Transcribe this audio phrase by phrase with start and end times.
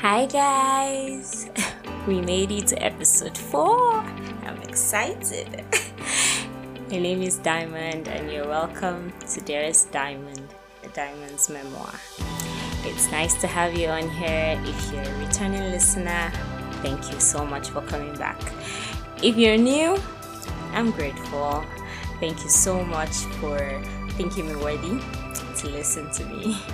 [0.00, 1.50] Hi, guys!
[2.08, 4.00] We made it to episode 4.
[4.48, 5.62] I'm excited.
[6.90, 10.40] My name is Diamond, and you're welcome to Dearest Diamond,
[10.80, 11.92] the Diamond's memoir.
[12.88, 14.58] It's nice to have you on here.
[14.64, 16.32] If you're a returning listener,
[16.80, 18.40] thank you so much for coming back.
[19.22, 19.98] If you're new,
[20.72, 21.62] I'm grateful.
[22.20, 23.58] Thank you so much for
[24.16, 24.98] thinking me worthy
[25.58, 26.56] to listen to me.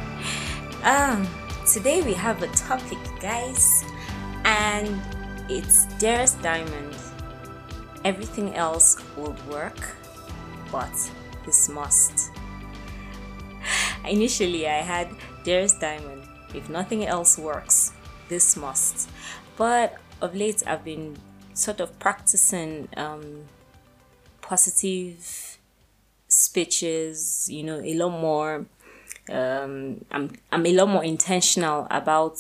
[0.85, 1.27] Um,
[1.66, 3.84] today we have a topic, guys,
[4.45, 5.01] and
[5.48, 6.95] it's Dearest Diamond.
[8.05, 9.97] Everything else would work,
[10.71, 10.95] but
[11.45, 12.30] this must.
[14.09, 15.09] Initially, I had
[15.43, 16.23] Dearest Diamond.
[16.55, 17.93] If nothing else works,
[18.29, 19.10] this must.
[19.57, 21.16] But of late, I've been
[21.52, 23.45] sort of practicing um,
[24.41, 25.59] positive
[26.29, 28.66] speeches, you know, a lot more
[29.30, 32.38] um, I'm I'm a lot more intentional about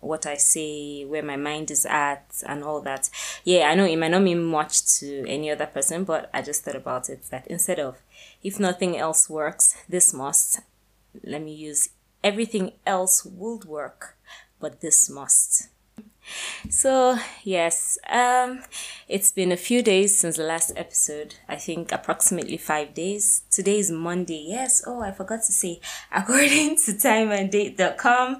[0.00, 3.08] what I say, where my mind is at, and all that.
[3.44, 6.64] Yeah, I know it might not mean much to any other person, but I just
[6.64, 7.98] thought about it that instead of
[8.42, 10.60] if nothing else works, this must.
[11.22, 11.90] Let me use
[12.24, 14.16] everything else would work,
[14.60, 15.68] but this must.
[16.68, 18.62] So, yes, um,
[19.08, 21.34] it's been a few days since the last episode.
[21.48, 23.42] I think approximately five days.
[23.50, 24.46] Today is Monday.
[24.48, 25.80] Yes, oh, I forgot to say,
[26.12, 28.38] according to timeanddate.com,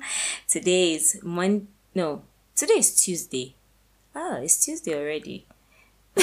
[0.49, 1.69] today is Mon.
[1.95, 2.23] No,
[2.55, 3.55] today is Tuesday.
[4.15, 5.47] Oh, it's Tuesday already.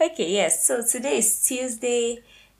[0.00, 2.18] okay, yes, so today is Tuesday,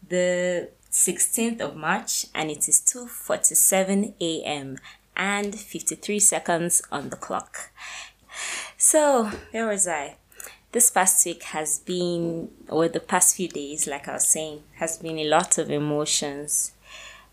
[0.08, 4.76] the 16th of March, and it is 2:47 a.m
[5.20, 7.70] and 53 seconds on the clock.
[8.78, 10.16] So, where was I?
[10.72, 14.96] This past week has been, or the past few days, like I was saying, has
[14.96, 16.72] been a lot of emotions.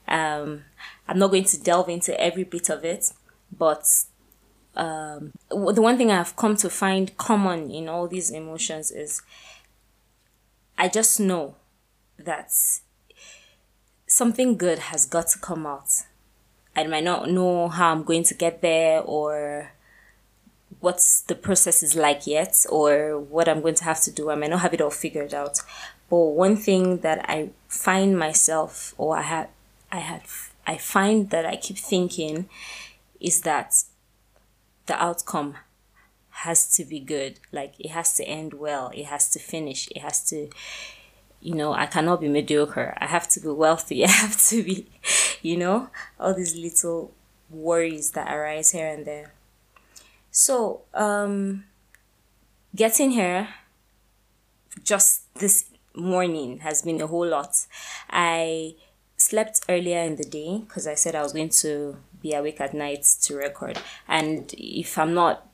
[0.05, 0.65] Um,
[1.07, 3.13] I'm not going to delve into every bit of it,
[3.57, 3.87] but
[4.75, 9.21] um, the one thing I've come to find common in all these emotions is
[10.77, 11.55] I just know
[12.19, 12.51] that
[14.07, 16.03] something good has got to come out
[16.77, 19.71] I might not know how I'm going to get there or
[20.79, 24.29] what's the process is like yet or what I'm going to have to do.
[24.29, 25.59] I might not have it all figured out.
[26.07, 29.49] But one thing that I find myself or I had
[29.91, 30.21] I had
[30.67, 32.47] I find that I keep thinking
[33.19, 33.73] is that
[34.85, 35.55] the outcome
[36.29, 37.39] has to be good.
[37.51, 38.91] Like it has to end well.
[38.93, 39.89] It has to finish.
[39.95, 40.49] It has to
[41.47, 42.93] you know, I cannot be mediocre.
[42.97, 44.03] I have to be wealthy.
[44.05, 44.85] I have to be,
[45.41, 47.13] you know, all these little
[47.49, 49.31] worries that arise here and there.
[50.29, 51.63] So, um,
[52.75, 53.47] getting here
[54.83, 57.55] just this morning has been a whole lot.
[58.09, 58.75] I
[59.15, 62.73] slept earlier in the day because I said I was going to be awake at
[62.73, 63.79] night to record.
[64.05, 65.47] And if I'm not,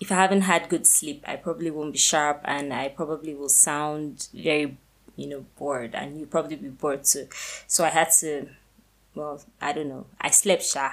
[0.00, 3.48] if I haven't had good sleep, I probably won't be sharp and I probably will
[3.48, 4.78] sound very
[5.18, 7.26] you know, bored and you probably be bored too.
[7.66, 8.48] So I had to,
[9.14, 10.92] well, I don't know, I slept sha.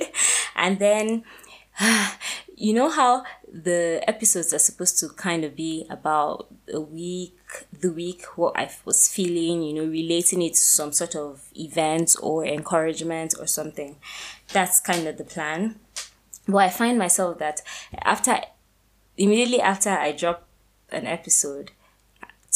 [0.56, 1.24] and then,
[2.56, 7.34] you know how the episodes are supposed to kind of be about a week,
[7.80, 12.14] the week, what I was feeling, you know, relating it to some sort of event
[12.20, 13.96] or encouragement or something.
[14.52, 15.76] That's kind of the plan.
[16.46, 17.62] But I find myself that
[18.02, 18.38] after,
[19.16, 20.46] immediately after I drop
[20.90, 21.70] an episode,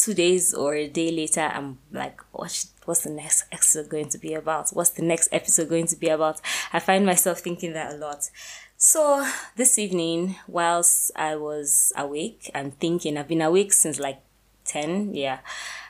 [0.07, 4.17] two days or a day later, I'm like, what's, what's the next episode going to
[4.17, 4.69] be about?
[4.69, 6.39] What's the next episode going to be about?
[6.71, 8.29] I find myself thinking that a lot.
[8.77, 14.21] So this evening, whilst I was awake and thinking, I've been awake since like
[14.63, 15.39] 10, yeah,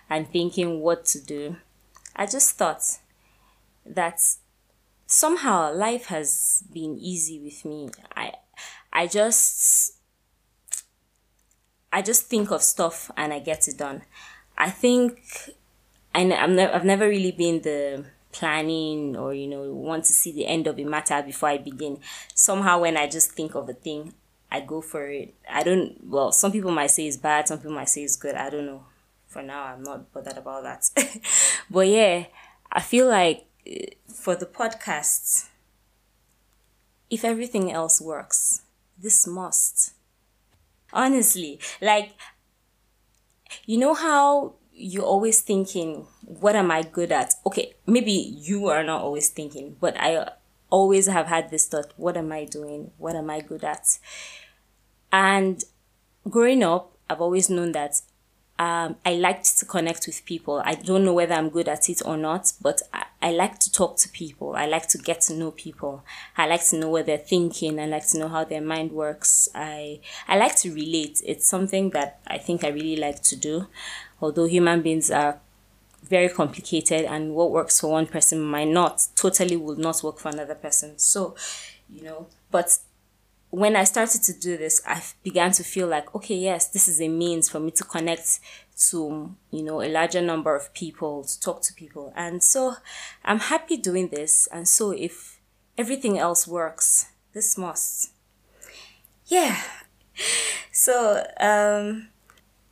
[0.09, 1.57] and thinking what to do,
[2.15, 2.97] I just thought
[3.85, 4.19] that
[5.05, 7.91] somehow life has been easy with me.
[8.15, 8.33] I
[8.91, 9.96] I just
[11.91, 14.01] I just think of stuff and I get it done.
[14.57, 15.19] I think
[16.13, 20.31] I I'm ne- I've never really been the planning or you know want to see
[20.31, 21.99] the end of a matter before I begin.
[22.33, 24.13] Somehow when I just think of a thing,
[24.51, 25.33] I go for it.
[25.49, 28.35] I don't well, some people might say it's bad, some people might say it's good.
[28.35, 28.83] I don't know.
[29.27, 30.89] For now, I'm not bothered about that.
[31.69, 32.25] but yeah,
[32.71, 35.49] I feel like eh, for the podcast,
[37.09, 38.61] if everything else works,
[38.97, 39.93] this must
[40.93, 42.11] honestly like
[43.65, 47.33] you know how you're always thinking what am i good at?
[47.45, 50.27] Okay maybe you are not always thinking but i
[50.69, 52.91] always have had this thought what am i doing?
[52.97, 53.99] What am i good at?
[55.11, 55.63] And
[56.29, 57.96] growing up i've always known that
[58.59, 60.61] um, I liked to connect with people.
[60.65, 63.71] I don't know whether I'm good at it or not, but I, I like to
[63.71, 64.55] talk to people.
[64.55, 66.03] I like to get to know people.
[66.37, 67.79] I like to know what they're thinking.
[67.79, 69.47] I like to know how their mind works.
[69.53, 71.21] I I like to relate.
[71.25, 73.67] It's something that I think I really like to do.
[74.21, 75.39] Although human beings are
[76.03, 80.29] very complicated and what works for one person might not totally will not work for
[80.29, 80.97] another person.
[80.97, 81.35] So,
[81.89, 82.77] you know, but
[83.49, 86.99] when I started to do this, I began to feel like, okay, yes, this is
[87.01, 88.39] a means for me to connect
[88.89, 92.13] to, you know, a larger number of people, to talk to people.
[92.15, 92.75] And so
[93.23, 94.47] I'm happy doing this.
[94.51, 95.39] And so if
[95.77, 98.11] everything else works, this must.
[99.25, 99.59] Yeah.
[100.71, 102.09] So, um,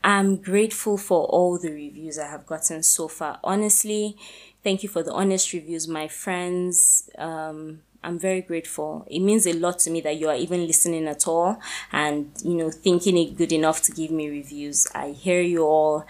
[0.04, 3.40] I'm grateful for all the reviews I have gotten so far.
[3.44, 4.16] Honestly,
[4.64, 7.10] thank you for the honest reviews, my friends.
[7.18, 9.04] Um, I'm very grateful.
[9.10, 11.60] It means a lot to me that you are even listening at all
[11.92, 14.88] and, you know, thinking it good enough to give me reviews.
[14.94, 16.06] I hear you all.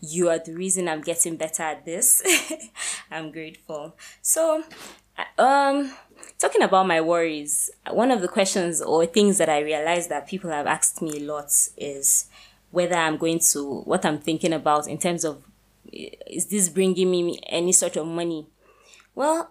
[0.00, 2.22] You are the reason I'm getting better at this.
[3.10, 3.96] I'm grateful.
[4.22, 4.62] So,
[5.38, 5.92] um,
[6.38, 10.50] talking about my worries, one of the questions or things that I realized that people
[10.50, 12.26] have asked me a lot is
[12.70, 15.42] whether I'm going to, what I'm thinking about in terms of,
[15.92, 18.46] is this bringing me any sort of money?
[19.16, 19.50] Well,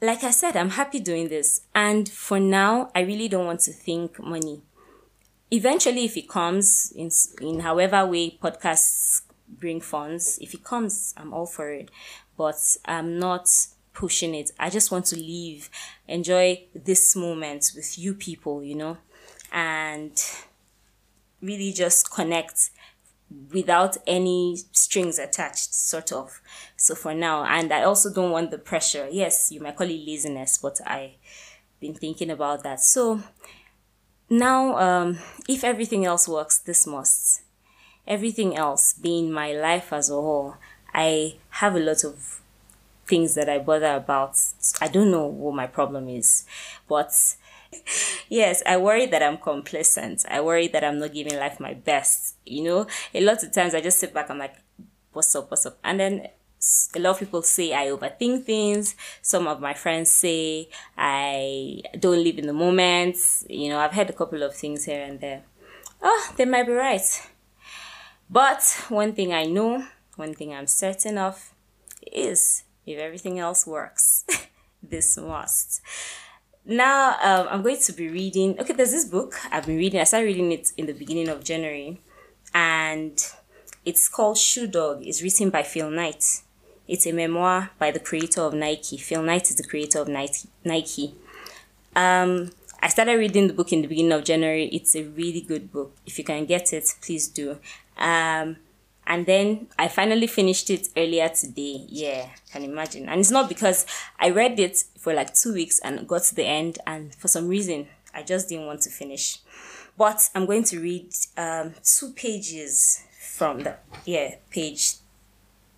[0.00, 1.62] like I said, I'm happy doing this.
[1.74, 4.62] And for now, I really don't want to think money.
[5.50, 7.10] Eventually, if it comes in,
[7.40, 11.90] in however way podcasts bring funds, if it comes, I'm all for it.
[12.36, 13.48] But I'm not
[13.92, 14.50] pushing it.
[14.58, 15.70] I just want to live,
[16.08, 18.98] enjoy this moment with you people, you know,
[19.52, 20.20] and
[21.40, 22.70] really just connect
[23.52, 26.40] without any strings attached, sort of.
[26.76, 29.08] So for now, and I also don't want the pressure.
[29.10, 31.12] Yes, you might call it laziness, but I've
[31.80, 32.80] been thinking about that.
[32.80, 33.22] So
[34.30, 35.18] now, um,
[35.48, 37.42] if everything else works, this must.
[38.06, 40.56] Everything else being my life as a whole,
[40.92, 42.40] I have a lot of
[43.06, 44.38] things that I bother about.
[44.80, 46.46] I don't know what my problem is,
[46.88, 47.12] but
[48.28, 50.24] yes, I worry that I'm complacent.
[50.28, 52.36] I worry that I'm not giving life my best.
[52.44, 54.56] You know, a lot of times I just sit back, I'm like,
[55.12, 55.78] what's up, what's up?
[55.84, 56.28] And then
[56.94, 58.96] a lot of people say I overthink things.
[59.22, 63.16] Some of my friends say I don't live in the moment.
[63.48, 65.42] You know, I've heard a couple of things here and there.
[66.02, 67.30] Oh, they might be right.
[68.30, 69.86] But one thing I know,
[70.16, 71.52] one thing I'm certain of
[72.10, 74.24] is if everything else works,
[74.82, 75.80] this must.
[76.66, 78.58] Now, um, I'm going to be reading.
[78.58, 80.00] Okay, there's this book I've been reading.
[80.00, 82.00] I started reading it in the beginning of January,
[82.54, 83.22] and
[83.84, 85.02] it's called Shoe Dog.
[85.06, 86.42] It's written by Phil Knight.
[86.88, 88.96] It's a memoir by the creator of Nike.
[88.96, 91.14] Phil Knight is the creator of Nike.
[91.94, 92.50] Um,
[92.80, 94.66] I started reading the book in the beginning of January.
[94.68, 95.94] It's a really good book.
[96.06, 97.58] If you can get it, please do.
[97.98, 98.56] Um,
[99.06, 101.84] and then I finally finished it earlier today.
[101.88, 103.08] Yeah, can imagine.
[103.08, 103.86] And it's not because
[104.18, 107.48] I read it for like two weeks and got to the end, and for some
[107.48, 109.38] reason I just didn't want to finish.
[109.96, 114.94] But I'm going to read um, two pages from the yeah page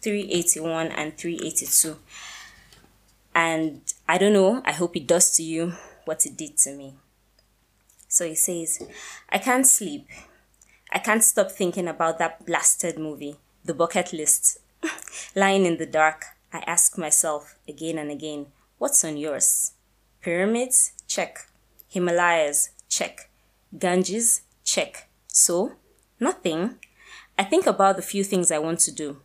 [0.07, 1.97] 381 and 382.
[3.35, 5.73] And I don't know, I hope it does to you
[6.05, 6.95] what it did to me.
[8.09, 8.87] So it says,
[9.29, 10.07] I can't sleep.
[10.97, 14.61] I can't stop thinking about that blasted movie, The Bucket List.
[15.37, 16.25] Lying in the dark,
[16.55, 18.47] I ask myself again and again,
[18.79, 19.73] what's on yours?
[20.23, 20.93] Pyramids?
[21.07, 21.51] Check.
[21.87, 22.71] Himalayas?
[22.89, 23.29] Check.
[23.79, 24.41] Ganges?
[24.65, 25.11] Check.
[25.27, 25.73] So?
[26.19, 26.77] Nothing.
[27.39, 29.21] I think about the few things I want to do.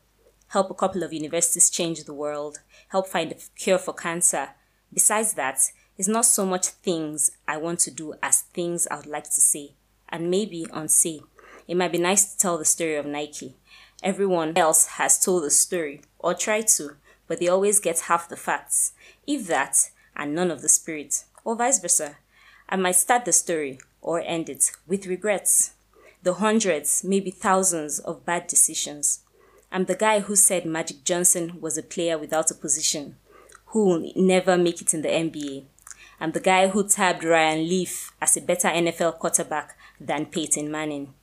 [0.48, 2.60] Help a couple of universities change the world.
[2.90, 4.50] Help find a cure for cancer.
[4.94, 5.62] Besides that,
[5.98, 9.40] it's not so much things I want to do as things I would like to
[9.40, 9.76] say
[10.12, 11.22] and maybe unsay.
[11.68, 13.56] It might be nice to tell the story of Nike.
[14.04, 16.96] Everyone else has told the story, or tried to,
[17.28, 18.94] but they always get half the facts,
[19.28, 22.18] if that, and none of the spirit, or vice versa.
[22.68, 25.72] I might start the story, or end it, with regrets.
[26.24, 29.22] The hundreds, maybe thousands of bad decisions.
[29.72, 33.16] I'm the guy who said Magic Johnson was a player without a position,
[33.68, 35.64] who will never make it in the NBA.
[36.20, 41.14] I'm the guy who tabbed Ryan Leaf as a better NFL quarterback than Peyton Manning.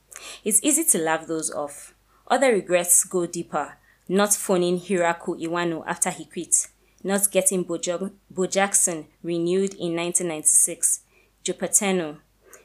[0.43, 1.93] It's easy to laugh those off.
[2.27, 3.77] Other regrets go deeper.
[4.07, 6.67] Not phoning Hiraku Iwano after he quit.
[7.03, 11.01] Not getting Bo, jo- Bo Jackson renewed in 1996.
[11.43, 12.17] Joe Paterno.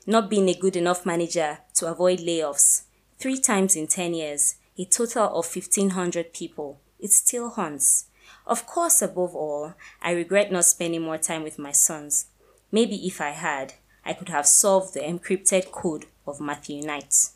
[0.07, 2.83] Not being a good enough manager to avoid layoffs.
[3.19, 4.57] Three times in 10 years.
[4.77, 6.81] A total of 1,500 people.
[6.99, 8.07] It still haunts.
[8.47, 12.27] Of course, above all, I regret not spending more time with my sons.
[12.73, 17.29] Maybe if I had, I could have solved the encrypted code of Matthew Knight.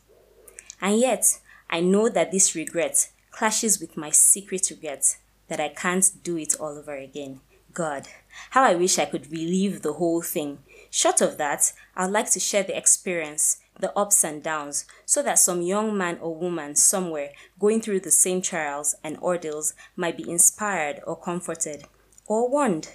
[0.81, 5.17] And yet, I know that this regret clashes with my secret regret
[5.49, 7.41] that I can't do it all over again.
[7.73, 8.09] God,
[8.51, 10.59] how I wish I could relive the whole thing.
[10.91, 15.39] Short of that, I'd like to share the experience, the ups and downs, so that
[15.39, 20.29] some young man or woman somewhere going through the same trials and ordeals might be
[20.29, 21.85] inspired or comforted
[22.27, 22.89] or warned.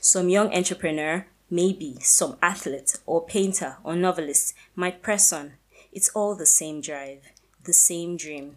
[0.00, 5.54] Some young entrepreneur, maybe some athlete or painter or novelist might press on.
[5.92, 7.22] It's all the same drive,
[7.64, 8.56] the same dream.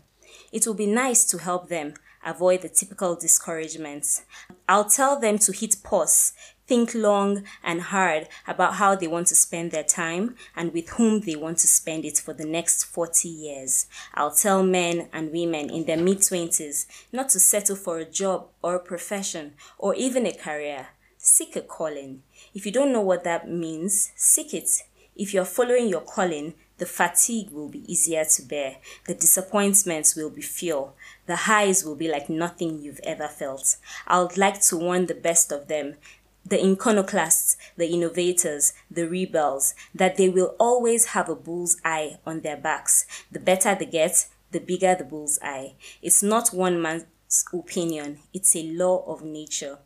[0.51, 1.93] It will be nice to help them
[2.25, 4.23] avoid the typical discouragements.
[4.67, 6.33] I'll tell them to hit pause,
[6.67, 11.21] think long and hard about how they want to spend their time and with whom
[11.21, 13.88] they want to spend it for the next 40 years.
[14.13, 18.50] I'll tell men and women in their mid 20s not to settle for a job
[18.61, 20.88] or a profession or even a career.
[21.17, 22.23] Seek a calling.
[22.53, 24.83] If you don't know what that means, seek it.
[25.15, 28.77] If you're following your calling, the fatigue will be easier to bear.
[29.05, 30.93] The disappointments will be few.
[31.27, 33.77] The highs will be like nothing you've ever felt.
[34.07, 35.97] I would like to warn the best of them,
[36.43, 42.41] the iconoclasts, the innovators, the rebels, that they will always have a bull's eye on
[42.41, 43.05] their backs.
[43.31, 45.75] The better they get, the bigger the bull's eye.
[46.01, 47.05] It's not one man's
[47.53, 49.77] opinion, it's a law of nature.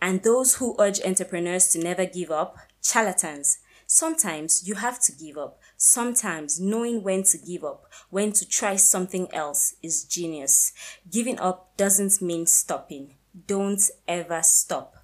[0.00, 3.58] And those who urge entrepreneurs to never give up, charlatans.
[3.86, 5.60] Sometimes you have to give up.
[5.84, 10.72] Sometimes knowing when to give up, when to try something else is genius.
[11.10, 13.16] Giving up doesn't mean stopping.
[13.48, 14.94] Don't ever stop.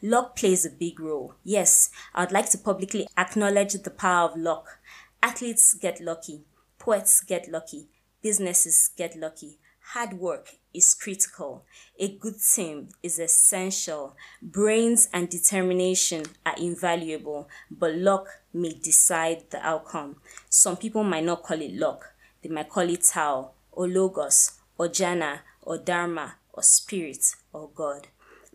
[0.00, 1.34] Luck plays a big role.
[1.42, 4.78] Yes, I'd like to publicly acknowledge the power of luck.
[5.20, 6.44] Athletes get lucky,
[6.78, 7.88] poets get lucky,
[8.22, 9.58] businesses get lucky.
[9.92, 11.64] Hard work is critical.
[11.98, 14.16] A good team is essential.
[14.40, 20.16] Brains and determination are invaluable, but luck may decide the outcome.
[20.48, 22.14] Some people might not call it luck.
[22.42, 28.08] They might call it Tao, or Logos, or Jana, or Dharma, or Spirit, or God.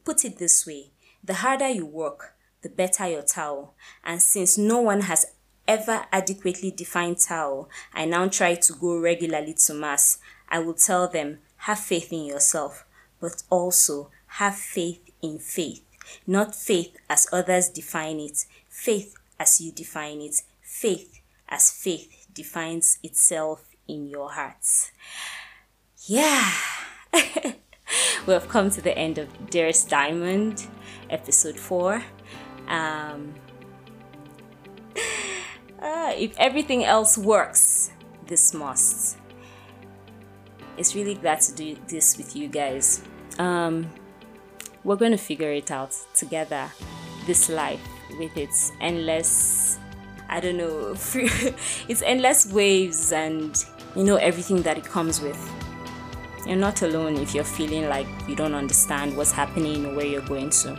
[0.03, 0.91] Put it this way
[1.23, 3.71] the harder you work, the better your Tao.
[4.03, 5.25] And since no one has
[5.67, 10.19] ever adequately defined Tao, I now try to go regularly to Mass.
[10.49, 12.85] I will tell them, have faith in yourself,
[13.21, 15.81] but also have faith in faith.
[16.27, 22.99] Not faith as others define it, faith as you define it, faith as faith defines
[23.01, 24.91] itself in your hearts.
[26.05, 26.51] Yeah.
[27.13, 30.67] we have come to the end of Dearest Diamond,
[31.09, 32.03] episode 4.
[32.67, 33.35] Um,
[35.81, 37.91] uh, if everything else works,
[38.27, 39.17] this must.
[40.77, 43.03] It's really glad to do this with you guys.
[43.37, 43.89] Um,
[44.83, 46.71] we're going to figure it out together.
[47.25, 47.81] This life
[48.17, 49.77] with its endless,
[50.29, 50.91] I don't know,
[51.87, 53.63] its endless waves and
[53.95, 55.39] you know everything that it comes with.
[56.45, 60.21] You're not alone if you're feeling like you don't understand what's happening or where you're
[60.21, 60.77] going to.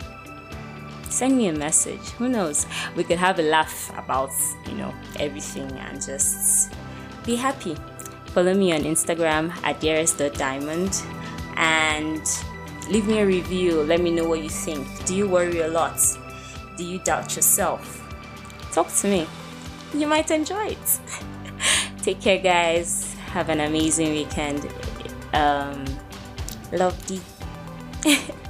[1.09, 2.01] Send me a message.
[2.17, 2.67] Who knows?
[2.95, 4.31] We could have a laugh about,
[4.67, 6.71] you know, everything and just
[7.25, 7.75] be happy.
[8.35, 11.01] Follow me on Instagram at dearest.diamond
[11.55, 12.21] and
[12.89, 13.81] leave me a review.
[13.81, 14.85] Let me know what you think.
[15.05, 15.97] Do you worry a lot?
[16.75, 18.01] Do you doubt yourself?
[18.73, 19.25] Talk to me.
[19.93, 20.99] You might enjoy it.
[22.03, 23.13] Take care, guys.
[23.27, 24.69] Have an amazing weekend.
[25.31, 25.85] Um,
[26.73, 27.21] love you.